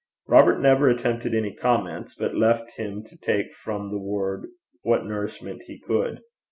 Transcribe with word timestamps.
Robert 0.27 0.57
never 0.59 0.89
attempted 0.89 1.35
any 1.35 1.53
comments, 1.53 2.15
but 2.15 2.33
left 2.33 2.71
him 2.71 3.03
to 3.03 3.15
take 3.17 3.53
from 3.53 3.91
the 3.91 3.99
word 3.99 4.47
what 4.81 5.05
nourishment 5.05 5.61
he 5.67 5.77
could. 5.79 6.21